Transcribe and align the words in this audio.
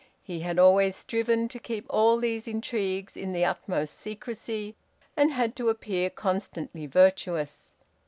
He 0.23 0.39
had 0.39 0.57
always 0.57 0.95
striven 0.95 1.47
to 1.49 1.59
keep 1.59 1.85
all 1.87 2.17
these 2.17 2.47
intrigues 2.47 3.15
in 3.15 3.29
the 3.33 3.45
utmost 3.45 3.99
secrecy, 3.99 4.73
and 5.15 5.31
had 5.31 5.55
to 5.57 5.69
appear 5.69 6.09
constantly 6.09 6.87
virtuous. 6.87 7.75